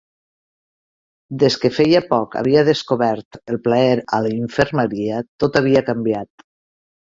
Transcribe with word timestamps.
Des 1.43 1.57
que, 1.65 1.69
feia 1.75 2.01
poc, 2.13 2.37
havia 2.41 2.63
descobert 2.69 3.39
el 3.53 3.59
plaer 3.69 3.93
a 4.19 4.23
la 4.29 4.33
infermeria, 4.39 5.21
tot 5.45 5.61
havia 5.63 5.85
canviat. 5.93 6.47